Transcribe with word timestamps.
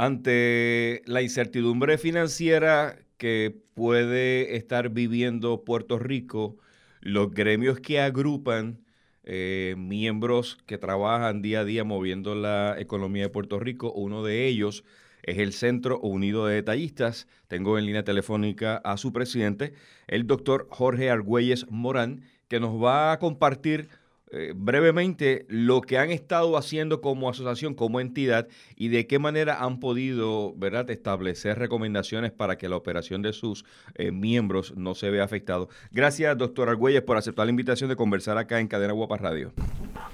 Ante 0.00 1.02
la 1.04 1.20
incertidumbre 1.20 1.98
financiera 1.98 2.96
que 3.18 3.54
puede 3.74 4.56
estar 4.56 4.88
viviendo 4.88 5.62
Puerto 5.62 5.98
Rico, 5.98 6.56
los 7.02 7.30
gremios 7.32 7.80
que 7.80 8.00
agrupan 8.00 8.80
eh, 9.24 9.74
miembros 9.76 10.56
que 10.64 10.78
trabajan 10.78 11.42
día 11.42 11.60
a 11.60 11.64
día 11.66 11.84
moviendo 11.84 12.34
la 12.34 12.76
economía 12.78 13.24
de 13.24 13.28
Puerto 13.28 13.60
Rico, 13.60 13.92
uno 13.92 14.24
de 14.24 14.46
ellos 14.46 14.84
es 15.22 15.36
el 15.36 15.52
Centro 15.52 16.00
Unido 16.00 16.46
de 16.46 16.54
Detallistas. 16.54 17.28
Tengo 17.46 17.76
en 17.76 17.84
línea 17.84 18.02
telefónica 18.02 18.78
a 18.78 18.96
su 18.96 19.12
presidente, 19.12 19.74
el 20.06 20.26
doctor 20.26 20.66
Jorge 20.70 21.10
Argüelles 21.10 21.66
Morán, 21.68 22.22
que 22.48 22.58
nos 22.58 22.82
va 22.82 23.12
a 23.12 23.18
compartir 23.18 23.90
eh, 24.32 24.52
brevemente 24.54 25.44
lo 25.48 25.80
que 25.80 25.98
han 25.98 26.10
estado 26.10 26.56
haciendo 26.56 27.00
como 27.00 27.28
asociación, 27.28 27.74
como 27.74 28.00
entidad 28.00 28.46
y 28.76 28.88
de 28.88 29.06
qué 29.06 29.18
manera 29.18 29.62
han 29.62 29.80
podido 29.80 30.54
¿verdad? 30.56 30.88
establecer 30.90 31.58
recomendaciones 31.58 32.30
para 32.30 32.56
que 32.56 32.68
la 32.68 32.76
operación 32.76 33.22
de 33.22 33.32
sus 33.32 33.64
eh, 33.96 34.12
miembros 34.12 34.76
no 34.76 34.94
se 34.94 35.10
vea 35.10 35.24
afectado. 35.24 35.68
Gracias, 35.90 36.36
doctor 36.38 36.68
Argüelles, 36.68 37.02
por 37.02 37.16
aceptar 37.16 37.46
la 37.46 37.50
invitación 37.50 37.90
de 37.90 37.96
conversar 37.96 38.38
acá 38.38 38.60
en 38.60 38.68
Cadena 38.68 38.92
Guapa 38.92 39.16
Radio. 39.16 39.52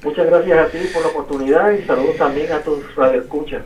Muchas 0.02 0.26
gracias 0.26 0.58
a 0.58 0.70
ti 0.70 0.78
por 0.92 1.02
la 1.02 1.08
oportunidad 1.08 1.72
y 1.72 1.82
saludos 1.84 2.16
también 2.16 2.52
a 2.52 2.62
tus 2.62 2.94
radioescuchas. 2.94 3.64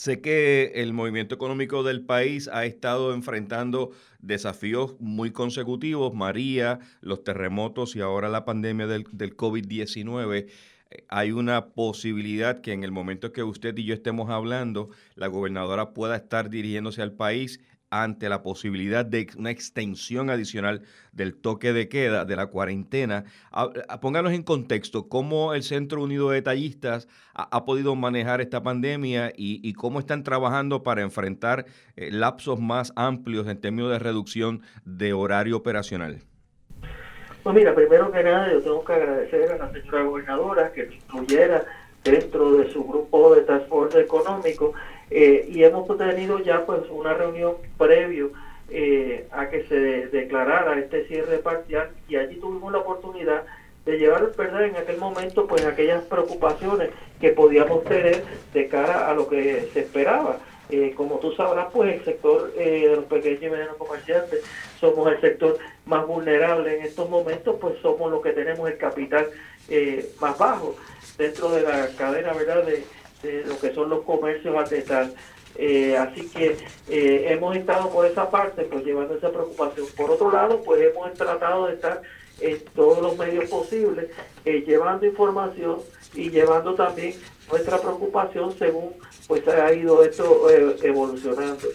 Sé 0.00 0.22
que 0.22 0.72
el 0.76 0.94
movimiento 0.94 1.34
económico 1.34 1.82
del 1.82 2.00
país 2.00 2.48
ha 2.48 2.64
estado 2.64 3.12
enfrentando 3.12 3.90
desafíos 4.20 4.96
muy 4.98 5.30
consecutivos, 5.30 6.14
María, 6.14 6.78
los 7.02 7.22
terremotos 7.22 7.94
y 7.96 8.00
ahora 8.00 8.30
la 8.30 8.46
pandemia 8.46 8.86
del, 8.86 9.04
del 9.12 9.36
COVID-19 9.36 10.46
eh, 10.90 11.04
hay 11.08 11.32
una 11.32 11.66
posibilidad 11.66 12.62
que 12.62 12.72
en 12.72 12.82
el 12.82 12.92
momento 12.92 13.30
que 13.34 13.42
usted 13.42 13.76
y 13.76 13.84
yo 13.84 13.92
estemos 13.92 14.30
hablando, 14.30 14.88
la 15.16 15.26
gobernadora 15.26 15.92
pueda 15.92 16.16
estar 16.16 16.48
dirigiéndose 16.48 17.02
al 17.02 17.12
país 17.12 17.60
ante 17.90 18.28
la 18.28 18.42
posibilidad 18.42 19.04
de 19.04 19.26
una 19.36 19.50
extensión 19.50 20.30
adicional 20.30 20.82
del 21.12 21.34
toque 21.34 21.72
de 21.72 21.88
queda, 21.88 22.24
de 22.24 22.36
la 22.36 22.46
cuarentena. 22.46 23.24
Pónganos 24.00 24.32
en 24.32 24.44
contexto 24.44 25.08
cómo 25.08 25.54
el 25.54 25.64
Centro 25.64 26.02
Unido 26.02 26.30
de 26.30 26.36
Detallistas 26.36 27.08
ha, 27.34 27.64
podido 27.64 27.96
manejar 27.96 28.40
esta 28.40 28.62
pandemia 28.62 29.32
y, 29.36 29.72
cómo 29.74 29.98
están 29.98 30.22
trabajando 30.22 30.82
para 30.82 31.02
enfrentar 31.02 31.66
eh, 31.96 32.10
lapsos 32.10 32.60
más 32.60 32.92
amplios 32.96 33.46
en 33.48 33.60
términos 33.60 33.90
de 33.90 33.98
reducción 33.98 34.62
de 34.84 35.12
horario 35.12 35.56
operacional. 35.56 36.20
Pues 37.42 37.56
mira, 37.56 37.74
primero 37.74 38.12
que 38.12 38.22
nada 38.22 38.52
yo 38.52 38.60
tengo 38.60 38.84
que 38.84 38.92
agradecer 38.92 39.52
a 39.52 39.56
la 39.56 39.72
señora 39.72 40.02
gobernadora 40.02 40.72
que 40.72 40.90
incluyera 40.92 41.64
dentro 42.04 42.52
de 42.52 42.70
su 42.72 42.84
grupo 42.84 43.34
de 43.34 43.42
transporte 43.42 44.00
económico 44.00 44.74
eh, 45.10 45.48
y 45.50 45.64
hemos 45.64 45.88
tenido 45.98 46.38
ya 46.38 46.64
pues 46.64 46.82
una 46.88 47.14
reunión 47.14 47.54
previo 47.76 48.30
eh, 48.70 49.26
a 49.32 49.48
que 49.48 49.64
se 49.64 49.74
declarara 50.06 50.78
este 50.78 51.04
cierre 51.08 51.38
parcial 51.38 51.90
y 52.08 52.14
allí 52.14 52.36
tuvimos 52.36 52.72
la 52.72 52.78
oportunidad 52.78 53.42
de 53.84 53.98
llevar 53.98 54.30
verdad 54.36 54.64
en 54.64 54.76
aquel 54.76 54.98
momento 54.98 55.48
pues 55.48 55.64
aquellas 55.64 56.04
preocupaciones 56.04 56.90
que 57.20 57.30
podíamos 57.30 57.82
tener 57.84 58.22
de 58.54 58.68
cara 58.68 59.10
a 59.10 59.14
lo 59.14 59.28
que 59.28 59.68
se 59.72 59.80
esperaba. 59.80 60.38
Eh, 60.68 60.94
como 60.96 61.18
tú 61.18 61.32
sabrás 61.32 61.66
pues 61.72 61.94
el 61.94 62.04
sector 62.04 62.52
de 62.54 62.94
los 62.94 63.04
pequeños 63.06 63.42
y 63.42 63.50
medianos 63.50 63.76
comerciantes 63.76 64.44
somos 64.78 65.10
el 65.10 65.20
sector 65.20 65.58
más 65.84 66.06
vulnerable 66.06 66.78
en 66.78 66.84
estos 66.84 67.10
momentos 67.10 67.56
pues 67.60 67.74
somos 67.82 68.08
los 68.12 68.22
que 68.22 68.30
tenemos 68.30 68.70
el 68.70 68.78
capital 68.78 69.28
más 70.20 70.38
bajo 70.38 70.76
dentro 71.18 71.50
de 71.50 71.62
la 71.62 71.88
cadena 71.96 72.32
verdad 72.32 72.64
de 72.64 72.84
de 73.22 73.44
lo 73.44 73.58
que 73.58 73.74
son 73.74 73.90
los 73.90 74.02
comercios 74.02 74.54
al. 74.90 75.14
Eh, 75.56 75.96
así 75.96 76.28
que 76.28 76.56
eh, 76.88 77.26
hemos 77.28 77.56
estado 77.56 77.90
por 77.90 78.06
esa 78.06 78.30
parte, 78.30 78.62
pues 78.62 78.84
llevando 78.84 79.14
esa 79.14 79.30
preocupación. 79.30 79.86
Por 79.96 80.10
otro 80.10 80.30
lado, 80.30 80.62
pues 80.62 80.80
hemos 80.80 81.12
tratado 81.14 81.66
de 81.66 81.74
estar 81.74 82.02
en 82.40 82.58
todos 82.74 83.02
los 83.02 83.18
medios 83.18 83.50
posibles, 83.50 84.10
eh, 84.44 84.64
llevando 84.66 85.04
información 85.04 85.80
y 86.14 86.30
llevando 86.30 86.74
también 86.74 87.14
nuestra 87.50 87.78
preocupación 87.78 88.56
según 88.58 88.94
pues 89.26 89.46
ha 89.48 89.72
ido 89.72 90.02
esto 90.02 90.48
evolucionando. 90.50 91.68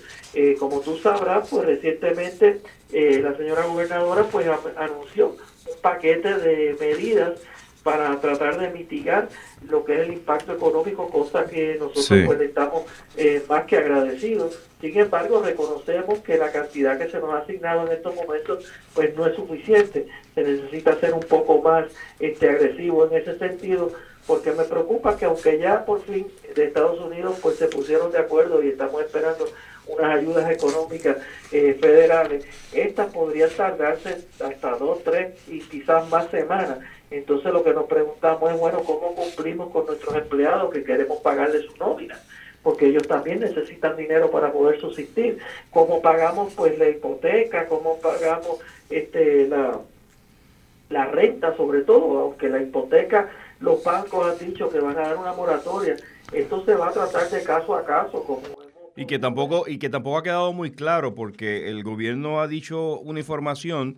como 0.59 0.79
tú 0.81 0.97
sabrás, 0.97 1.47
pues 1.50 1.66
recientemente 1.66 2.61
la 2.91 3.38
señora 3.38 3.66
gobernadora 3.66 4.23
pues 4.23 4.47
anunció 4.78 5.28
un 5.28 5.81
paquete 5.81 6.34
de 6.39 6.75
medidas 6.79 7.39
para 7.85 8.19
tratar 8.19 8.57
de 8.59 8.72
mitigar 8.72 9.29
lo 9.69 9.85
que 9.85 9.94
es 9.94 10.00
el 10.07 10.13
impacto 10.13 10.53
económico, 10.53 11.07
cosa 11.07 11.46
que 11.46 11.78
nosotros 11.79 12.23
pues 12.25 12.41
estamos 12.41 12.81
eh, 13.16 13.44
más 13.47 13.66
que 13.66 13.78
agradecidos. 13.78 14.57
Sin 14.81 14.97
embargo, 14.97 15.44
reconocemos 15.46 16.18
que 16.22 16.40
la 16.40 16.51
cantidad 16.51 16.97
que 16.97 17.12
se 17.12 17.19
nos 17.19 17.29
ha 17.29 17.38
asignado 17.38 17.85
en 17.85 17.94
estos 17.94 18.16
momentos 18.16 18.66
pues 18.96 19.16
no 19.16 19.28
es 19.28 19.35
suficiente. 19.35 20.07
Se 20.34 20.41
necesita 20.41 21.00
ser 21.00 21.13
un 21.13 21.19
poco 21.19 21.62
más 21.62 21.85
este 22.19 22.50
agresivo 22.50 23.06
en 23.06 23.22
ese 23.22 23.38
sentido, 23.38 23.91
porque 24.25 24.52
me 24.52 24.63
preocupa 24.63 25.16
que 25.16 25.25
aunque 25.25 25.59
ya 25.59 25.85
por 25.85 26.02
fin 26.06 26.25
de 26.56 26.66
Estados 26.66 27.00
Unidos 27.00 27.38
pues 27.40 27.57
se 27.57 27.67
pusieron 27.67 28.12
de 28.12 28.17
acuerdo 28.17 28.63
y 28.63 28.69
estamos 28.69 29.00
esperando 29.03 29.46
unas 29.85 30.17
ayudas 30.17 30.50
económicas 30.50 31.17
eh, 31.52 31.78
federales, 31.79 32.46
estas 32.73 33.13
podrían 33.13 33.52
tardarse 33.52 34.25
hasta 34.44 34.72
dos, 34.72 35.03
tres 35.03 35.35
y 35.47 35.59
quizás 35.59 36.09
más 36.09 36.31
semanas 36.31 36.79
entonces 37.11 37.53
lo 37.53 37.63
que 37.63 37.73
nos 37.73 37.85
preguntamos 37.85 38.51
es, 38.51 38.59
bueno, 38.59 38.79
¿cómo 38.83 39.16
cumplimos 39.16 39.71
con 39.71 39.85
nuestros 39.85 40.16
empleados 40.16 40.73
que 40.73 40.83
queremos 40.83 41.19
pagarles 41.19 41.66
su 41.66 41.77
nómina? 41.77 42.19
Porque 42.63 42.88
ellos 42.88 43.07
también 43.07 43.39
necesitan 43.41 43.95
dinero 43.95 44.31
para 44.31 44.51
poder 44.51 44.81
subsistir. 44.81 45.38
¿Cómo 45.69 46.01
pagamos 46.01 46.53
pues 46.53 46.77
la 46.79 46.89
hipoteca? 46.89 47.67
¿Cómo 47.67 47.99
pagamos 47.99 48.59
este 48.89 49.47
la, 49.47 49.79
la 50.89 51.05
renta 51.05 51.55
sobre 51.55 51.81
todo? 51.81 52.19
Aunque 52.19 52.49
la 52.49 52.61
hipoteca, 52.61 53.29
los 53.59 53.83
bancos 53.83 54.25
han 54.31 54.47
dicho 54.47 54.69
que 54.69 54.79
van 54.79 54.97
a 54.97 55.01
dar 55.01 55.17
una 55.17 55.33
moratoria. 55.33 55.95
Esto 56.31 56.66
se 56.66 56.73
va 56.73 56.89
a 56.89 56.91
tratar 56.91 57.29
de 57.29 57.43
caso 57.43 57.75
a 57.75 57.85
caso, 57.85 58.23
como 58.23 58.41
y 58.95 59.05
que 59.05 59.19
tampoco 59.19 59.66
y 59.67 59.77
que 59.77 59.89
tampoco 59.89 60.17
ha 60.17 60.23
quedado 60.23 60.53
muy 60.53 60.72
claro 60.72 61.16
porque 61.16 61.69
el 61.69 61.83
gobierno 61.83 62.39
ha 62.39 62.47
dicho 62.47 62.99
una 62.99 63.19
información 63.19 63.97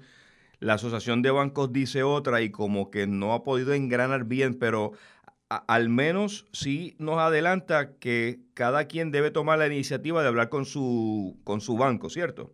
la 0.60 0.74
Asociación 0.74 1.22
de 1.22 1.32
Bancos 1.32 1.72
dice 1.72 2.04
otra 2.04 2.42
y 2.42 2.52
como 2.52 2.90
que 2.90 3.08
no 3.08 3.34
ha 3.34 3.44
podido 3.44 3.74
engranar 3.74 4.26
bien, 4.26 4.58
pero 4.58 4.94
al 5.50 5.90
menos 5.90 6.48
sí 6.52 6.96
nos 7.00 7.20
adelanta 7.20 7.94
que 8.00 8.40
cada 8.54 8.86
quien 8.86 9.12
debe 9.12 9.32
tomar 9.32 9.60
la 9.60 9.68
iniciativa 9.68 10.22
de 10.22 10.28
hablar 10.28 10.50
con 10.50 10.66
su, 10.66 11.38
con 11.44 11.62
su 11.62 11.78
banco, 11.78 12.10
¿cierto? 12.10 12.52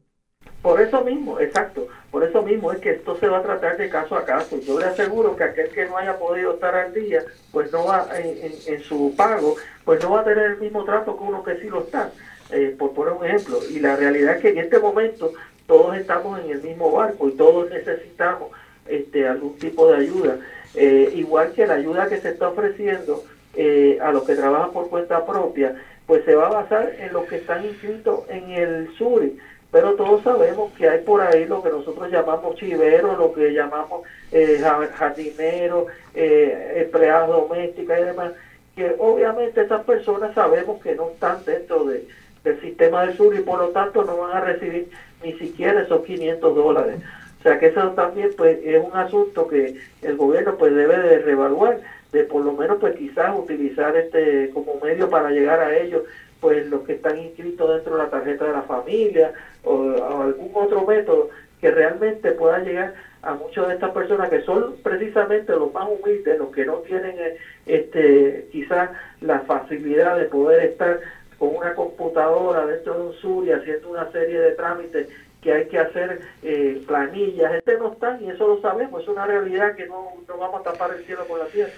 Por 0.62 0.80
eso 0.80 1.04
mismo, 1.04 1.40
exacto, 1.40 1.88
por 2.12 2.24
eso 2.24 2.42
mismo 2.42 2.72
es 2.72 2.80
que 2.80 2.92
esto 2.92 3.18
se 3.18 3.28
va 3.28 3.40
a 3.40 3.44
tratar 3.44 3.78
de 3.78 3.90
caso 3.90 4.16
a 4.16 4.24
caso. 4.24 4.60
Yo 4.62 4.80
le 4.80 4.86
aseguro 4.86 5.36
que 5.36 5.44
aquel 5.44 5.70
que 5.70 5.86
no 5.86 5.98
haya 5.98 6.18
podido 6.18 6.54
estar 6.54 6.74
al 6.76 6.94
día, 6.94 7.24
pues 7.52 7.72
no 7.72 7.86
va 7.86 8.08
en, 8.18 8.54
en, 8.68 8.82
su 8.82 9.14
pago, 9.18 9.56
pues 9.84 10.02
no 10.02 10.12
va 10.12 10.22
a 10.22 10.24
tener 10.24 10.52
el 10.52 10.58
mismo 10.60 10.86
trato 10.86 11.18
que 11.18 11.24
uno 11.24 11.44
que 11.44 11.58
sí 11.58 11.68
lo 11.68 11.84
está, 11.84 12.12
eh, 12.52 12.76
por 12.78 12.94
poner 12.94 13.14
un 13.14 13.26
ejemplo. 13.26 13.60
Y 13.70 13.80
la 13.80 13.96
realidad 13.96 14.36
es 14.36 14.42
que 14.42 14.50
en 14.50 14.60
este 14.60 14.80
momento 14.80 15.34
todos 15.68 15.98
estamos 15.98 16.40
en 16.40 16.52
el 16.52 16.62
mismo 16.62 16.92
barco 16.92 17.30
y 17.30 17.32
todos 17.34 17.70
necesitamos 17.70 18.50
este, 18.88 19.28
algún 19.28 19.58
tipo 19.58 19.92
de 19.92 19.98
ayuda. 19.98 20.38
Eh, 20.76 21.12
igual 21.16 21.52
que 21.54 21.68
la 21.68 21.76
ayuda 21.76 22.10
que 22.10 22.18
se 22.18 22.30
está 22.30 22.50
ofreciendo 22.50 23.24
eh, 23.56 24.00
a 24.02 24.12
los 24.12 24.24
que 24.24 24.36
trabajan 24.36 24.72
por 24.72 24.90
cuenta 24.90 25.26
propia, 25.26 25.76
pues 26.08 26.26
se 26.26 26.36
va 26.36 26.48
a 26.48 26.62
basar 26.62 26.94
en 27.00 27.14
los 27.14 27.26
que 27.26 27.38
están 27.38 27.64
inscritos 27.66 28.22
en 28.30 28.52
el 28.52 28.96
SURI. 28.98 29.38
Pero 29.72 29.96
todos 29.96 30.24
sabemos 30.24 30.72
que 30.74 30.88
hay 30.88 31.00
por 31.00 31.20
ahí 31.22 31.46
lo 31.46 31.64
que 31.64 31.70
nosotros 31.70 32.12
llamamos 32.12 32.56
chiveros, 32.58 33.18
lo 33.18 33.34
que 33.34 33.54
llamamos 33.54 34.04
eh, 34.32 34.62
jardineros, 34.94 35.88
eh, 36.14 36.84
empleadas 36.86 37.30
domésticas 37.30 38.00
y 38.00 38.04
demás, 38.04 38.34
que 38.76 38.96
obviamente 39.00 39.62
esas 39.62 39.84
personas 39.84 40.36
sabemos 40.36 40.82
que 40.82 40.94
no 40.94 41.10
están 41.10 41.44
dentro 41.46 41.86
de, 41.86 42.08
del 42.44 42.60
sistema 42.62 43.06
del 43.06 43.16
sur 43.16 43.36
y 43.36 43.42
por 43.42 43.60
lo 43.60 43.70
tanto 43.70 44.04
no 44.04 44.18
van 44.18 44.38
a 44.38 44.42
recibir 44.42 44.90
ni 45.24 45.34
siquiera 45.34 45.82
esos 45.82 46.04
500 46.06 46.56
dólares. 46.56 47.00
O 47.40 47.44
sea 47.44 47.60
que 47.60 47.68
eso 47.68 47.90
también 47.92 48.30
pues 48.38 48.60
es 48.64 48.82
un 48.84 48.96
asunto 48.96 49.48
que 49.48 49.78
el 50.02 50.16
gobierno 50.16 50.56
pues 50.56 50.74
debe 50.74 50.98
de 50.98 51.20
reevaluar, 51.20 51.80
de 52.12 52.24
por 52.24 52.44
lo 52.44 52.54
menos 52.54 52.78
pues 52.80 52.96
quizás 52.96 53.38
utilizar 53.38 53.96
este 53.98 54.50
como 54.54 54.80
medio 54.82 55.10
para 55.10 55.30
llegar 55.30 55.60
a 55.60 55.76
ellos 55.78 56.04
pues 56.40 56.68
los 56.68 56.82
que 56.82 56.94
están 56.94 57.18
inscritos 57.18 57.74
dentro 57.74 57.96
de 57.96 58.04
la 58.04 58.10
tarjeta 58.10 58.46
de 58.46 58.52
la 58.52 58.64
familia 58.64 59.34
o, 59.64 60.22
algún 60.22 60.52
otro 60.54 60.86
método 60.86 61.30
que 61.62 61.72
realmente 61.72 62.32
pueda 62.32 62.60
llegar 62.60 62.94
a 63.22 63.34
muchas 63.34 63.70
de 63.70 63.76
estas 63.76 63.92
personas 63.92 64.30
que 64.30 64.42
son 64.42 64.76
precisamente 64.84 65.54
los 65.54 65.74
más 65.74 65.88
humildes, 65.88 66.38
los 66.38 66.50
que 66.54 66.66
no 66.66 66.76
tienen 66.80 67.16
eh, 67.18 67.38
este 67.66 68.50
quizás 68.52 68.90
la 69.22 69.40
facilidad 69.40 70.18
de 70.18 70.26
poder 70.26 70.66
estar 70.66 71.00
con 71.44 71.58
una 71.58 71.76
computadora 71.76 72.66
dentro 72.66 72.94
de 72.94 73.04
un 73.08 73.14
sur 73.16 73.46
y 73.46 73.52
haciendo 73.52 73.90
una 73.90 74.10
serie 74.14 74.40
de 74.40 74.52
trámites 74.52 75.10
que 75.42 75.52
hay 75.52 75.68
que 75.68 75.78
hacer 75.78 76.22
eh, 76.42 76.82
planillas. 76.88 77.56
Este 77.56 77.78
no 77.78 77.92
está 77.92 78.18
y 78.22 78.30
eso 78.30 78.48
lo 78.48 78.62
sabemos, 78.62 79.04
es 79.04 79.10
una 79.10 79.26
realidad 79.26 79.76
que 79.76 79.86
no, 79.88 80.14
no 80.26 80.38
vamos 80.38 80.62
a 80.62 80.72
tapar 80.72 80.96
el 80.96 81.04
cielo 81.04 81.28
con 81.28 81.40
la 81.40 81.48
tierra. 81.48 81.74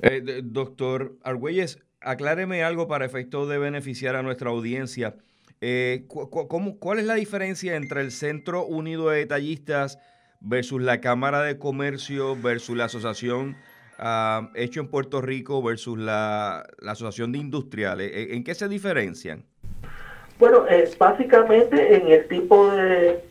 Eh, 0.00 0.40
doctor 0.42 1.12
Argüelles, 1.22 1.84
acláreme 2.00 2.64
algo 2.64 2.88
para 2.88 3.04
efecto 3.04 3.46
de 3.46 3.58
beneficiar 3.58 4.16
a 4.16 4.22
nuestra 4.22 4.48
audiencia. 4.48 5.16
Eh, 5.60 6.06
¿Cuál 6.08 6.98
es 6.98 7.04
la 7.04 7.14
diferencia 7.14 7.76
entre 7.76 8.00
el 8.00 8.10
Centro 8.10 8.64
Unido 8.64 9.10
de 9.10 9.18
Detallistas 9.18 9.98
versus 10.40 10.80
la 10.80 11.02
Cámara 11.02 11.42
de 11.42 11.58
Comercio 11.58 12.36
versus 12.40 12.74
la 12.74 12.86
Asociación 12.86 13.56
ah, 13.98 14.50
Hecho 14.54 14.80
en 14.80 14.88
Puerto 14.88 15.20
Rico 15.20 15.62
versus 15.62 15.98
la, 15.98 16.66
Asociación 16.86 17.32
de 17.32 17.38
Industriales? 17.38 18.10
¿En 18.14 18.44
qué 18.44 18.54
se 18.54 18.68
diferencian? 18.68 19.44
Bueno, 20.38 20.64
básicamente 20.98 21.96
en 21.96 22.08
el 22.08 22.26
tipo 22.26 22.70
de, 22.70 23.22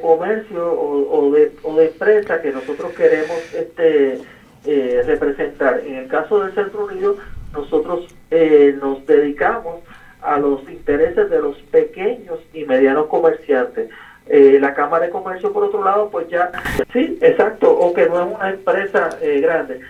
comercio 0.00 0.72
o, 0.72 1.30
de, 1.32 1.52
o 1.62 1.76
de 1.76 1.86
empresa 1.86 2.40
que 2.40 2.52
nosotros 2.52 2.92
queremos 2.92 3.38
este, 3.54 4.20
eh, 4.64 5.02
representar. 5.04 5.80
En 5.80 5.96
el 5.96 6.08
caso 6.08 6.40
del 6.40 6.54
Centro 6.54 6.86
Unido, 6.86 7.16
nosotros 7.52 8.06
eh, 8.30 8.76
nos 8.80 9.04
dedicamos 9.06 9.80
a 10.20 10.38
los 10.38 10.62
intereses 10.70 11.28
de 11.28 11.40
los 11.40 11.56
pequeños 11.70 12.38
y 12.54 12.64
medianos 12.64 13.06
comerciantes. 13.08 13.90
Eh, 14.26 14.58
la 14.60 14.72
Cámara 14.74 15.06
de 15.06 15.10
Comercio, 15.10 15.52
por 15.52 15.64
otro 15.64 15.84
lado, 15.84 16.08
pues 16.10 16.28
ya, 16.28 16.52
sí, 16.92 17.18
exacto, 17.20 17.70
o 17.70 17.92
que 17.92 18.06
no 18.06 18.22
es 18.22 18.34
una 18.36 18.50
empresa 18.50 19.10
eh, 19.20 19.40
grande. 19.40 19.80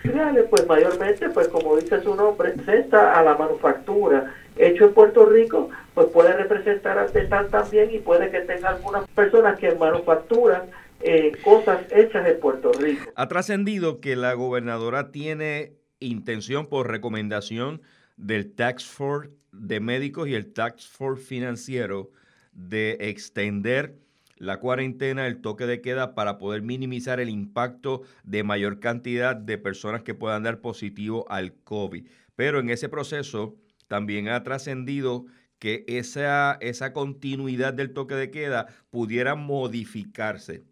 Pues 0.48 0.66
mayormente, 0.66 1.28
pues 1.30 1.48
como 1.48 1.76
dice 1.76 2.00
su 2.02 2.14
nombre, 2.14 2.52
presenta 2.52 3.18
a 3.18 3.22
la 3.22 3.36
manufactura 3.36 4.34
hecho 4.56 4.86
en 4.86 4.94
Puerto 4.94 5.26
Rico, 5.26 5.70
pues 5.94 6.08
puede 6.08 6.32
representar 6.32 6.98
artesán 6.98 7.48
también 7.50 7.90
y 7.92 7.98
puede 7.98 8.30
que 8.30 8.40
tenga 8.40 8.70
algunas 8.70 9.08
personas 9.10 9.58
que 9.58 9.74
manufacturan 9.74 10.62
eh, 11.00 11.32
cosas 11.42 11.80
hechas 11.90 12.26
en 12.26 12.38
Puerto 12.40 12.72
Rico. 12.72 13.10
Ha 13.14 13.28
trascendido 13.28 14.00
que 14.00 14.16
la 14.16 14.34
gobernadora 14.34 15.10
tiene 15.10 15.74
intención 16.00 16.66
por 16.66 16.90
recomendación 16.90 17.82
del 18.16 18.54
Tax 18.54 18.84
Force 18.84 19.30
de 19.52 19.80
médicos 19.80 20.28
y 20.28 20.34
el 20.34 20.52
Tax 20.52 20.88
Force 20.88 21.22
financiero 21.24 22.10
de 22.52 22.96
extender 23.00 23.96
la 24.42 24.58
cuarentena, 24.58 25.28
el 25.28 25.40
toque 25.40 25.66
de 25.66 25.80
queda 25.80 26.16
para 26.16 26.36
poder 26.36 26.62
minimizar 26.62 27.20
el 27.20 27.28
impacto 27.28 28.02
de 28.24 28.42
mayor 28.42 28.80
cantidad 28.80 29.36
de 29.36 29.56
personas 29.56 30.02
que 30.02 30.16
puedan 30.16 30.42
dar 30.42 30.60
positivo 30.60 31.30
al 31.30 31.54
COVID. 31.62 32.08
Pero 32.34 32.58
en 32.58 32.68
ese 32.68 32.88
proceso 32.88 33.54
también 33.86 34.28
ha 34.28 34.42
trascendido 34.42 35.26
que 35.60 35.84
esa, 35.86 36.58
esa 36.60 36.92
continuidad 36.92 37.72
del 37.72 37.92
toque 37.92 38.16
de 38.16 38.32
queda 38.32 38.66
pudiera 38.90 39.36
modificarse, 39.36 40.64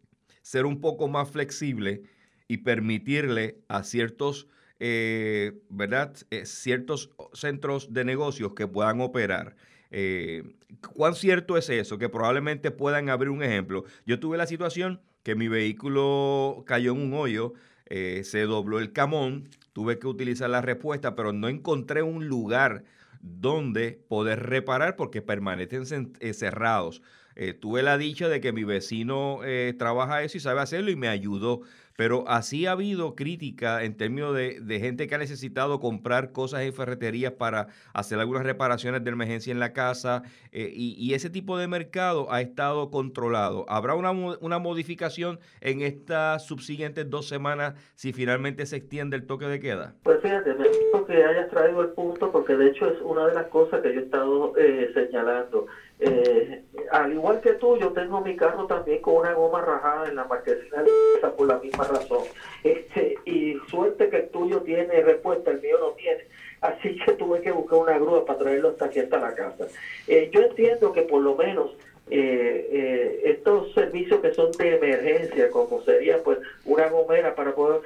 ser 0.42 0.66
un 0.66 0.80
poco 0.80 1.06
más 1.06 1.30
flexible 1.30 2.02
y 2.48 2.56
permitirle 2.58 3.60
a 3.68 3.84
ciertos 3.84 4.48
eh, 4.80 5.60
¿verdad? 5.68 6.16
Eh, 6.30 6.44
ciertos 6.46 7.10
centros 7.34 7.92
de 7.92 8.04
negocios 8.04 8.54
que 8.54 8.66
puedan 8.66 9.00
operar. 9.00 9.54
Eh, 9.90 10.44
¿Cuán 10.94 11.14
cierto 11.14 11.56
es 11.56 11.68
eso? 11.68 11.98
Que 11.98 12.08
probablemente 12.08 12.70
puedan 12.70 13.08
abrir 13.08 13.30
un 13.30 13.42
ejemplo. 13.42 13.84
Yo 14.06 14.20
tuve 14.20 14.38
la 14.38 14.46
situación 14.46 15.00
que 15.22 15.34
mi 15.34 15.48
vehículo 15.48 16.64
cayó 16.66 16.92
en 16.92 17.00
un 17.00 17.14
hoyo, 17.14 17.52
se 17.86 18.42
dobló 18.42 18.78
el 18.78 18.92
camón, 18.92 19.48
tuve 19.72 19.98
que 19.98 20.06
utilizar 20.06 20.48
la 20.48 20.62
respuesta, 20.62 21.16
pero 21.16 21.32
no 21.32 21.48
encontré 21.48 22.02
un 22.02 22.28
lugar 22.28 22.84
donde 23.20 24.00
poder 24.08 24.44
reparar 24.44 24.96
porque 24.96 25.22
permanecen 25.22 25.84
cerrados. 26.32 27.02
tuve 27.60 27.82
la 27.82 27.98
dicha 27.98 28.28
de 28.28 28.40
que 28.40 28.52
mi 28.52 28.64
vecino 28.64 29.40
trabaja 29.76 30.22
eso 30.22 30.38
y 30.38 30.40
sabe 30.40 30.60
hacerlo 30.60 30.90
y 30.90 30.96
me 30.96 31.08
ayudó. 31.08 31.62
Pero 31.96 32.24
así 32.28 32.66
ha 32.66 32.72
habido 32.72 33.14
crítica 33.14 33.84
en 33.84 33.96
términos 33.96 34.34
de, 34.34 34.80
gente 34.80 35.06
que 35.06 35.14
ha 35.14 35.18
necesitado 35.18 35.80
comprar 35.80 36.32
cosas 36.32 36.62
en 36.62 36.72
ferreterías 36.72 37.32
para 37.32 37.68
hacer 37.92 38.18
algunas 38.18 38.44
reparaciones 38.44 39.04
de 39.04 39.10
emergencia 39.10 39.52
en 39.52 39.60
la 39.60 39.72
casa 39.72 40.22
eh, 40.52 40.70
y, 40.74 41.12
ese 41.12 41.28
tipo 41.28 41.58
de 41.58 41.68
mercado 41.68 42.32
ha 42.32 42.40
estado 42.40 42.90
controlado. 42.90 43.66
¿Habrá 43.68 43.94
una, 43.94 44.12
una 44.12 44.58
modificación 44.58 45.40
en 45.60 45.82
estas 45.82 46.46
subsiguientes 46.46 47.10
dos 47.10 47.28
semanas 47.28 47.74
si 47.94 48.12
finalmente 48.12 48.64
se 48.64 48.76
extiende 48.76 49.16
el 49.16 49.26
toque 49.26 49.46
de 49.46 49.60
queda? 49.60 49.94
Pues 50.04 50.20
fíjate, 50.22 50.54
me 50.54 50.68
gusta 50.68 51.06
que 51.06 51.24
hayas 51.24 51.50
traído 51.50 51.82
el 51.82 51.88
punto 51.90 52.30
porque 52.30 52.56
de 52.56 52.68
hecho 52.68 52.88
es 52.88 53.00
una 53.02 53.26
de 53.26 53.34
las 53.34 53.46
cosas 53.48 53.82
que 53.82 53.92
yo 53.92 54.00
he 54.00 54.04
estado 54.04 54.56
eh, 54.56 54.90
señalando. 54.94 55.66
Eh, 56.00 56.64
al 56.90 57.12
igual 57.12 57.40
que 57.40 57.52
tú, 57.52 57.76
yo 57.76 57.92
tengo 57.92 58.20
mi 58.20 58.34
carro 58.34 58.66
también 58.66 59.02
con 59.02 59.16
una 59.16 59.34
goma 59.34 59.60
rajada 59.60 60.08
en 60.08 60.16
la 60.16 60.24
marquesina 60.24 60.84
por 61.36 61.46
la 61.46 61.58
misma 61.58 61.84
razón. 61.84 62.24
Este, 62.62 63.16
y 63.24 63.56
suerte 63.70 64.10
que 64.10 64.16
el 64.18 64.28
tuyo 64.28 64.60
tiene 64.60 65.00
respuesta, 65.00 65.50
el 65.50 65.62
mío 65.62 65.78
no 65.80 65.92
tiene. 65.92 66.24
Así 66.60 66.94
que 66.96 67.12
tuve 67.12 67.40
que 67.40 67.52
buscar 67.52 67.78
una 67.78 67.98
grúa 67.98 68.26
para 68.26 68.38
traerlo 68.38 68.68
hasta 68.68 68.84
aquí, 68.84 68.98
hasta 68.98 69.18
la 69.18 69.34
casa. 69.34 69.66
Eh, 70.06 70.28
yo 70.30 70.42
entiendo 70.42 70.92
que 70.92 71.02
por 71.02 71.22
lo 71.22 71.36
menos 71.36 71.70
eh, 72.10 73.22
estos 73.24 73.72
servicios 73.72 74.20
que 74.20 74.34
son 74.34 74.52
de 74.52 74.76
emergencia, 74.76 75.48
como 75.50 75.82
sería 75.84 76.22
pues 76.22 76.38
una 76.66 76.88
gomera 76.88 77.34
para 77.34 77.54
poder 77.54 77.80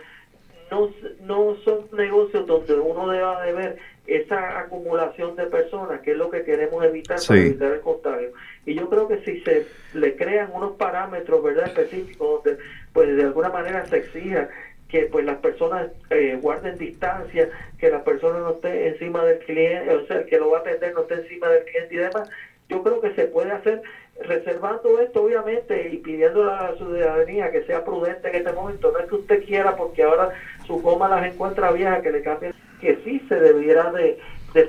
no, 0.71 0.91
no 1.21 1.57
son 1.65 1.87
negocios 1.93 2.47
donde 2.47 2.75
uno 2.75 3.09
deba 3.09 3.43
de 3.43 3.53
ver 3.53 3.77
esa 4.07 4.61
acumulación 4.61 5.35
de 5.37 5.47
personas, 5.47 6.01
que 6.01 6.13
es 6.13 6.17
lo 6.17 6.31
que 6.31 6.43
queremos 6.43 6.85
evitar 6.85 7.19
para 7.27 7.41
evitar 7.41 7.73
el 7.73 7.81
contagio. 7.81 8.33
Y 8.67 8.75
yo 8.75 8.89
creo 8.91 9.09
que 9.09 9.19
si 9.25 9.41
se 9.41 9.67
le 9.95 10.15
crean 10.17 10.51
unos 10.53 10.73
parámetros 10.73 11.43
verdad 11.43 11.67
específicos 11.67 12.45
donde 12.45 12.63
pues 12.93 13.17
de 13.17 13.23
alguna 13.23 13.49
manera 13.49 13.87
se 13.87 13.99
exija 13.99 14.49
que 14.89 15.07
pues 15.07 15.25
las 15.25 15.39
personas 15.39 15.89
eh, 16.11 16.39
guarden 16.41 16.79
distancia, 16.79 17.49
que 17.79 17.91
la 17.91 18.05
persona 18.05 18.39
no 18.41 18.51
esté 18.51 18.89
encima 18.89 19.25
del 19.25 19.39
cliente, 19.41 19.95
o 19.95 20.07
sea, 20.07 20.25
que 20.27 20.39
lo 20.39 20.51
va 20.51 20.59
a 20.59 20.61
atender 20.61 20.95
no 20.95 21.03
esté 21.03 21.15
encima 21.15 21.49
del 21.49 21.65
cliente 21.65 21.95
y 21.95 21.99
demás, 21.99 22.31
yo 22.69 22.83
creo 22.83 23.01
que 23.01 23.15
se 23.15 23.25
puede 23.25 23.53
hacer 23.53 23.83
reservando 24.23 25.01
esto 25.01 25.25
obviamente 25.25 25.89
y 25.89 25.99
pidiendo 25.99 26.49
a 26.51 26.71
la 26.71 26.77
ciudadanía 26.77 27.51
que 27.51 27.65
sea 27.65 27.85
prudente 27.85 28.29
en 28.29 28.37
este 28.37 28.53
momento, 28.53 28.93
no 28.93 28.99
es 29.01 29.07
que 29.07 29.15
usted 29.17 29.45
quiera 29.45 29.75
porque 29.77 30.03
ahora 30.03 30.31
su 30.67 30.81
goma 30.81 31.09
las 31.09 31.27
encuentra 31.27 31.73
viejas 31.73 32.01
que 32.03 32.13
le 32.13 32.23
cambien 32.23 32.55
que 32.85 33.01
sí 33.03 33.19
se 33.29 33.37
debiera 33.37 33.91
de, 33.93 34.19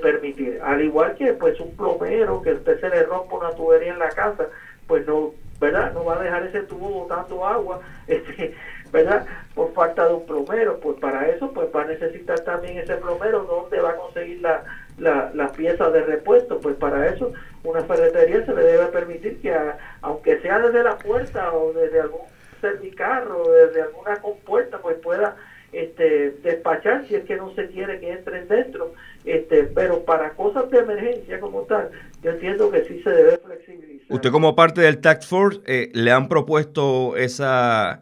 permitir. 0.02 0.60
Al 0.64 0.82
igual 0.82 1.14
que 1.14 1.32
pues 1.34 1.60
un 1.60 1.76
plomero 1.76 2.42
que 2.42 2.54
usted 2.54 2.80
se 2.80 2.88
le 2.88 3.04
rompa 3.04 3.36
una 3.36 3.50
tubería 3.50 3.92
en 3.92 4.00
la 4.00 4.08
casa, 4.08 4.48
pues 4.88 5.06
no, 5.06 5.30
¿verdad? 5.60 5.92
No 5.92 6.04
va 6.04 6.18
a 6.18 6.22
dejar 6.24 6.44
ese 6.44 6.62
tubo 6.62 6.88
botando 6.88 7.46
agua, 7.46 7.80
este, 8.08 8.52
¿verdad? 8.90 9.24
Por 9.54 9.72
falta 9.74 10.08
de 10.08 10.14
un 10.14 10.26
plomero. 10.26 10.80
Pues 10.80 10.98
para 10.98 11.28
eso 11.28 11.52
pues 11.52 11.68
va 11.74 11.82
a 11.82 11.86
necesitar 11.86 12.40
también 12.40 12.78
ese 12.78 12.96
plomero 12.96 13.44
donde 13.44 13.80
va 13.80 13.90
a 13.90 13.96
conseguir 13.96 14.40
la, 14.40 14.64
la, 14.98 15.30
las 15.34 15.52
piezas 15.52 15.92
de 15.92 16.02
repuesto. 16.02 16.58
Pues 16.58 16.74
para 16.74 17.06
eso 17.06 17.32
una 17.62 17.82
ferretería 17.82 18.44
se 18.44 18.54
le 18.54 18.62
debe 18.62 18.86
permitir 18.86 19.40
que 19.40 19.56
aunque 20.02 20.40
sea 20.40 20.58
desde 20.58 20.82
la 20.82 20.98
puerta 20.98 21.52
o 21.52 21.72
desde 21.72 22.00
algún 22.00 22.22
servicarro 22.60 23.50
desde 23.50 23.82
alguna 23.82 24.16
compuerta, 24.16 24.78
pues 24.78 24.96
pueda 24.96 25.36
este, 25.76 26.30
despachar 26.42 27.06
si 27.06 27.14
es 27.16 27.24
que 27.24 27.36
no 27.36 27.54
se 27.54 27.66
quiere 27.66 28.00
que 28.00 28.10
entren 28.10 28.48
dentro, 28.48 28.94
este, 29.24 29.64
pero 29.64 30.04
para 30.04 30.30
cosas 30.30 30.70
de 30.70 30.78
emergencia 30.78 31.38
como 31.38 31.62
tal, 31.62 31.90
yo 32.22 32.30
entiendo 32.30 32.70
que 32.70 32.84
sí 32.84 33.02
se 33.02 33.10
debe 33.10 33.36
flexibilizar. 33.38 34.06
Usted 34.08 34.30
como 34.30 34.56
parte 34.56 34.80
del 34.80 35.00
Tax 35.02 35.26
Force 35.26 35.60
eh, 35.66 35.90
le 35.92 36.10
han 36.10 36.28
propuesto 36.28 37.16
esa 37.16 38.00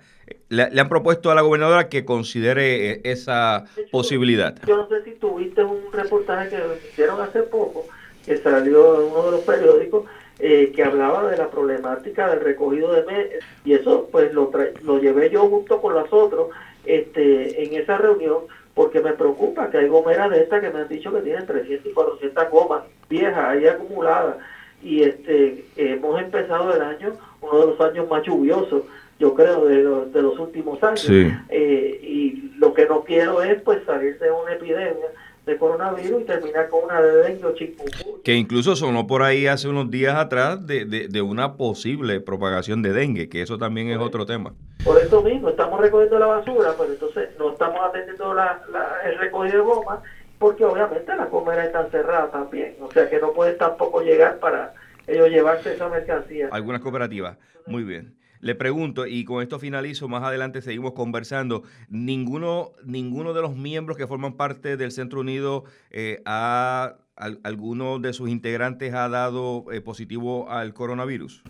le, 0.48 0.80
han 0.80 0.88
propuesto 0.88 1.32
a 1.32 1.34
la 1.34 1.42
gobernadora 1.42 1.88
que 1.88 2.04
considere 2.04 2.92
eh, 2.92 3.00
esa 3.04 3.64
posibilidad. 3.90 4.54
Yo 4.66 4.76
no 4.76 4.88
sé 4.88 5.02
si 5.02 5.10
tuviste 5.12 5.64
un 5.64 5.92
reportaje 5.92 6.50
que 6.50 6.88
hicieron 6.90 7.20
hace 7.20 7.42
poco, 7.42 7.86
que 8.24 8.36
salió 8.36 9.00
en 9.00 9.10
uno 9.10 9.24
de 9.24 9.30
los 9.32 9.40
periódicos, 9.40 10.04
eh, 10.38 10.72
que 10.74 10.84
hablaba 10.84 11.28
de 11.28 11.36
la 11.36 11.50
problemática 11.50 12.28
del 12.28 12.40
recogido 12.40 12.92
de 12.92 13.04
medios, 13.04 13.44
y 13.64 13.72
eso 13.72 14.08
pues 14.12 14.32
lo, 14.32 14.52
lo 14.82 14.98
llevé 14.98 15.30
yo 15.30 15.48
junto 15.48 15.80
con 15.80 15.94
los 15.94 16.12
otros 16.12 16.50
este, 16.86 17.64
en 17.64 17.74
esa 17.74 17.98
reunión 17.98 18.38
porque 18.74 19.00
me 19.00 19.12
preocupa 19.12 19.70
que 19.70 19.78
hay 19.78 19.88
gomeras 19.88 20.30
de 20.30 20.42
estas 20.42 20.60
que 20.60 20.70
me 20.70 20.80
han 20.80 20.88
dicho 20.88 21.12
que 21.12 21.20
tienen 21.20 21.46
300 21.46 21.86
y 21.86 21.94
400 21.94 22.50
gomas 22.50 22.82
viejas 23.08 23.44
ahí 23.44 23.66
acumuladas 23.66 24.36
y 24.82 25.02
este 25.02 25.64
hemos 25.76 26.20
empezado 26.20 26.74
el 26.74 26.82
año, 26.82 27.14
uno 27.40 27.60
de 27.60 27.66
los 27.68 27.80
años 27.80 28.08
más 28.08 28.22
lluviosos, 28.24 28.82
yo 29.18 29.34
creo, 29.34 29.64
de, 29.64 29.82
los, 29.82 30.12
de 30.12 30.22
los 30.22 30.38
últimos 30.38 30.82
años. 30.82 31.08
Eh, 31.08 32.00
y 32.02 32.52
lo 32.58 32.74
que 32.74 32.86
no 32.86 33.02
quiero 33.04 33.42
es 33.42 33.60
pues 33.62 33.82
salir 33.86 34.18
de 34.18 34.30
una 34.30 34.52
epidemia 34.52 35.06
de 35.46 35.58
coronavirus 35.58 36.22
y 36.22 36.24
terminar 36.24 36.68
con 36.68 36.84
una 36.84 37.00
de 37.00 37.16
dengue 37.18 37.46
o. 37.46 38.22
Que 38.22 38.34
incluso 38.34 38.76
sonó 38.76 39.06
por 39.06 39.22
ahí 39.22 39.46
hace 39.46 39.68
unos 39.68 39.90
días 39.90 40.16
atrás 40.16 40.66
de, 40.66 40.84
de, 40.84 41.22
una 41.22 41.56
posible 41.56 42.20
propagación 42.20 42.82
de 42.82 42.92
dengue, 42.92 43.28
que 43.28 43.42
eso 43.42 43.58
también 43.58 43.90
es 43.90 43.98
otro 43.98 44.24
tema. 44.24 44.54
Por 44.84 44.98
eso 44.98 45.22
mismo, 45.22 45.48
estamos 45.48 45.80
recogiendo 45.80 46.18
la 46.18 46.26
basura, 46.26 46.74
pero 46.78 46.92
entonces 46.92 47.30
no 47.38 47.52
estamos 47.52 47.80
atendiendo 47.80 48.34
la, 48.34 48.60
el 49.04 49.18
recogido 49.18 49.58
de 49.58 49.64
goma, 49.64 50.02
porque 50.38 50.64
obviamente 50.64 51.16
las 51.16 51.28
comeras 51.28 51.66
están 51.66 51.90
cerradas 51.90 52.30
también, 52.30 52.76
o 52.80 52.90
sea 52.90 53.08
que 53.08 53.18
no 53.18 53.32
pueden 53.32 53.56
tampoco 53.56 54.02
llegar 54.02 54.38
para 54.40 54.74
ellos 55.06 55.30
llevarse 55.30 55.72
esa 55.72 55.88
mercancía. 55.88 56.48
Algunas 56.52 56.82
cooperativas, 56.82 57.38
muy 57.66 57.82
bien. 57.82 58.14
Le 58.40 58.54
pregunto, 58.54 59.06
y 59.06 59.24
con 59.24 59.42
esto 59.42 59.58
finalizo, 59.58 60.06
más 60.06 60.22
adelante 60.22 60.60
seguimos 60.60 60.92
conversando, 60.92 61.62
ninguno, 61.88 62.72
ninguno 62.84 63.32
de 63.32 63.40
los 63.40 63.56
miembros 63.56 63.96
que 63.96 64.06
forman 64.06 64.34
parte 64.34 64.76
del 64.76 64.92
Centro 64.92 65.20
Unido 65.20 65.64
eh, 65.90 66.20
ha, 66.26 66.96
alguno 67.16 68.00
de 68.00 68.12
sus 68.12 68.28
integrantes 68.28 68.92
ha 68.92 69.08
dado 69.08 69.64
eh, 69.72 69.80
positivo 69.80 70.50
al 70.50 70.74
coronavirus. 70.74 71.42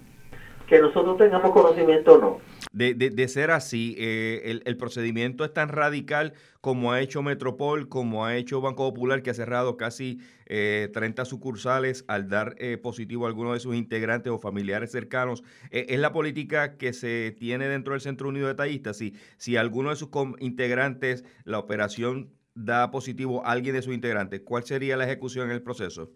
Que 0.69 0.81
nosotros 0.81 1.19
tengamos 1.19 1.51
conocimiento 1.51 2.17
no. 2.19 2.54
De, 2.73 2.95
de, 2.95 3.29
ser 3.29 3.51
así, 3.51 3.95
eh, 3.99 4.61
el, 4.65 4.77
procedimiento 4.77 5.45
es 5.45 5.53
tan 5.53 5.69
radical 5.69 6.35
como 6.61 6.93
ha 6.93 7.01
hecho 7.01 7.23
Metropol, 7.23 7.89
como 7.89 8.25
ha 8.25 8.37
hecho 8.37 8.61
Banco 8.61 8.89
Popular, 8.93 9.23
que 9.23 9.31
ha 9.31 9.35
cerrado 9.35 9.77
casi 9.77 10.21
30 10.47 11.23
eh, 11.23 11.25
sucursales 11.25 12.05
al 12.09 12.29
dar 12.29 12.57
eh, 12.59 12.79
positivo 12.79 13.27
a 13.27 13.29
alguno 13.29 13.53
de 13.53 13.61
sus 13.61 13.77
integrantes 13.77 14.33
o 14.33 14.39
familiares 14.39 14.91
cercanos. 14.91 15.43
¿Es 15.71 15.99
la 15.99 16.13
política 16.13 16.77
que 16.77 16.93
se 16.93 17.35
tiene 17.39 17.69
dentro 17.69 17.93
del 17.93 18.01
Centro 18.01 18.29
Unido 18.29 18.49
de 18.49 18.55
Tallistas? 18.55 18.97
Si, 18.97 19.15
si 19.37 19.57
alguno 19.57 19.91
de 19.91 19.97
sus 19.97 20.09
integrantes, 20.41 21.25
la 21.45 21.59
operación 21.59 22.33
da 22.55 22.91
positivo 22.91 23.45
a 23.45 23.53
alguien 23.53 23.75
de 23.75 23.83
sus 23.83 23.95
integrantes, 23.95 24.41
¿cuál 24.45 24.65
sería 24.65 24.97
la 24.97 25.05
ejecución 25.05 25.47
en 25.47 25.53
el 25.53 25.63
proceso? 25.63 26.13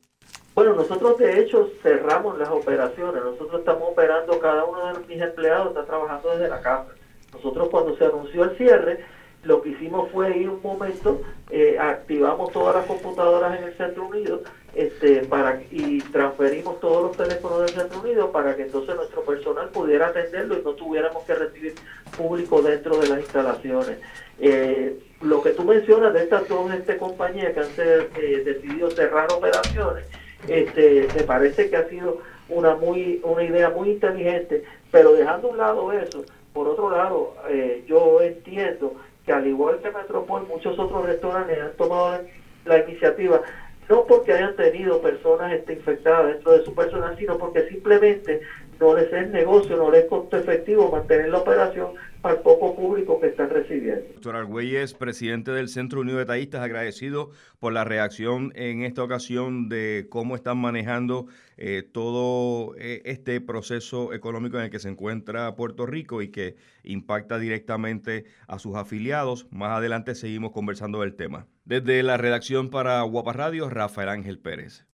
Bueno, 0.58 0.74
nosotros 0.74 1.16
de 1.18 1.38
hecho 1.38 1.70
cerramos 1.84 2.36
las 2.36 2.48
operaciones. 2.48 3.22
Nosotros 3.22 3.60
estamos 3.60 3.90
operando, 3.92 4.40
cada 4.40 4.64
uno 4.64 4.92
de 4.92 5.06
mis 5.06 5.22
empleados 5.22 5.68
está 5.68 5.84
trabajando 5.84 6.30
desde 6.30 6.48
la 6.48 6.60
casa. 6.60 6.88
Nosotros 7.32 7.68
cuando 7.68 7.96
se 7.96 8.04
anunció 8.04 8.42
el 8.42 8.56
cierre, 8.56 9.04
lo 9.44 9.62
que 9.62 9.68
hicimos 9.68 10.10
fue 10.10 10.36
ir 10.36 10.48
un 10.48 10.60
momento, 10.60 11.20
eh, 11.50 11.78
activamos 11.78 12.50
todas 12.50 12.74
las 12.74 12.86
computadoras 12.86 13.56
en 13.56 13.68
el 13.68 13.74
Centro 13.76 14.08
Unido 14.08 14.42
este, 14.74 15.24
para, 15.26 15.62
y 15.70 16.00
transferimos 16.00 16.80
todos 16.80 17.04
los 17.04 17.16
teléfonos 17.16 17.60
del 17.60 17.68
Centro 17.68 18.00
Unido 18.00 18.32
para 18.32 18.56
que 18.56 18.62
entonces 18.62 18.96
nuestro 18.96 19.22
personal 19.22 19.68
pudiera 19.68 20.08
atenderlo 20.08 20.58
y 20.58 20.62
no 20.64 20.72
tuviéramos 20.72 21.22
que 21.22 21.36
recibir 21.36 21.74
público 22.16 22.62
dentro 22.62 22.98
de 22.98 23.06
las 23.06 23.20
instalaciones. 23.20 23.98
Eh, 24.40 24.98
lo 25.20 25.40
que 25.40 25.50
tú 25.50 25.62
mencionas 25.62 26.12
de 26.14 26.24
estas 26.24 26.48
dos 26.48 26.68
este, 26.74 26.96
compañías 26.96 27.52
que 27.52 27.60
han 27.60 27.68
eh, 28.16 28.42
decidido 28.44 28.90
cerrar 28.90 29.32
operaciones, 29.32 30.04
este, 30.46 31.08
me 31.16 31.22
parece 31.24 31.68
que 31.68 31.76
ha 31.76 31.88
sido 31.88 32.18
una 32.48 32.74
muy 32.74 33.20
una 33.24 33.42
idea 33.42 33.70
muy 33.70 33.90
inteligente, 33.90 34.64
pero 34.90 35.12
dejando 35.12 35.48
un 35.48 35.58
lado 35.58 35.92
eso, 35.92 36.24
por 36.52 36.68
otro 36.68 36.90
lado, 36.90 37.34
eh, 37.48 37.84
yo 37.86 38.20
entiendo 38.22 38.94
que 39.24 39.32
al 39.32 39.46
igual 39.46 39.78
que 39.78 39.90
Metropol, 39.90 40.46
muchos 40.48 40.78
otros 40.78 41.06
restaurantes 41.06 41.60
han 41.60 41.76
tomado 41.76 42.22
la, 42.64 42.78
iniciativa, 42.78 43.42
no 43.88 44.04
porque 44.04 44.32
hayan 44.32 44.56
tenido 44.56 45.00
personas 45.00 45.52
este, 45.52 45.74
infectadas 45.74 46.34
dentro 46.34 46.58
de 46.58 46.64
su 46.64 46.74
personal, 46.74 47.16
sino 47.18 47.36
porque 47.36 47.68
simplemente 47.68 48.40
no 48.80 48.94
les 48.94 49.12
es 49.12 49.28
negocio, 49.28 49.76
no 49.76 49.90
les 49.90 50.04
es 50.04 50.08
costo 50.08 50.36
efectivo 50.36 50.90
mantener 50.90 51.28
la 51.28 51.38
operación 51.38 51.92
al 52.22 52.40
poco 52.40 52.74
público 52.74 53.20
que 53.20 53.28
están 53.28 53.50
recibiendo. 53.50 54.04
Doctor 54.14 54.36
Argüelles, 54.36 54.94
presidente 54.94 55.52
del 55.52 55.68
Centro 55.68 56.00
Unido 56.00 56.18
de 56.18 56.26
Tallistas, 56.26 56.62
agradecido 56.62 57.30
por 57.60 57.72
la 57.72 57.84
reacción 57.84 58.52
en 58.54 58.82
esta 58.82 59.02
ocasión 59.02 59.68
de 59.68 60.06
cómo 60.10 60.34
están 60.34 60.58
manejando 60.58 61.26
eh, 61.56 61.82
todo 61.82 62.74
eh, 62.76 63.02
este 63.04 63.40
proceso 63.40 64.12
económico 64.12 64.58
en 64.58 64.64
el 64.64 64.70
que 64.70 64.78
se 64.78 64.88
encuentra 64.88 65.54
Puerto 65.54 65.86
Rico 65.86 66.22
y 66.22 66.28
que 66.28 66.56
impacta 66.82 67.38
directamente 67.38 68.24
a 68.46 68.58
sus 68.58 68.76
afiliados. 68.76 69.46
Más 69.50 69.76
adelante 69.76 70.14
seguimos 70.14 70.52
conversando 70.52 71.00
del 71.00 71.14
tema. 71.14 71.46
Desde 71.64 72.02
la 72.02 72.16
redacción 72.16 72.70
para 72.70 73.02
Guapa 73.02 73.32
Radio, 73.32 73.68
Rafael 73.68 74.08
Ángel 74.08 74.38
Pérez. 74.38 74.86